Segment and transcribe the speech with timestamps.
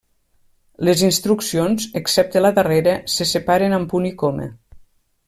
[0.87, 4.49] Les instruccions, excepte la darrera, se separen amb punt i coma.